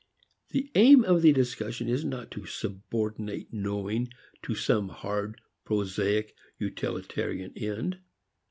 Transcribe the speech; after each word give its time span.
The 0.49 0.71
aim 0.73 1.03
of 1.03 1.21
the 1.21 1.31
discussion 1.31 1.87
is 1.87 2.03
not 2.03 2.31
to 2.31 2.47
subordinate 2.47 3.53
knowing 3.53 4.09
to 4.41 4.55
some 4.55 4.89
hard, 4.89 5.39
prosaic 5.63 6.33
utilitarian 6.57 7.53
end. 7.55 7.99